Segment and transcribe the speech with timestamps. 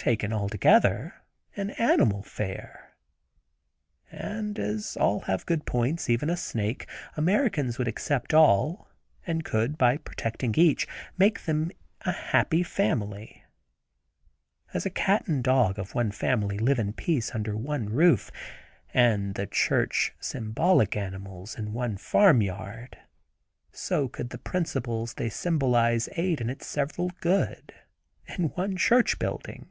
[0.00, 1.12] Taken altogether,
[1.58, 2.94] an animal fair,
[4.10, 8.88] and as all have good points, even a snake, Americans would accept all,
[9.26, 10.88] and could, by protecting each,
[11.18, 11.70] make them
[12.06, 13.44] a happy family.
[14.72, 18.30] As a cat and dog of one family live in peace under one roof,
[18.94, 22.96] and the church symbolic animals in one farmyard,
[23.70, 27.74] so could the principals they symbolize aid in its several good,
[28.26, 29.68] in one church building."